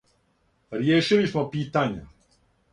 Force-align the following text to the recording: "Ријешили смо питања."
"Ријешили 0.85 1.29
смо 1.35 1.45
питања." 1.53 2.05